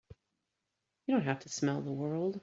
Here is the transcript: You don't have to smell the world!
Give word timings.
You 1.05 1.13
don't 1.15 1.25
have 1.25 1.41
to 1.41 1.49
smell 1.49 1.81
the 1.81 1.91
world! 1.91 2.39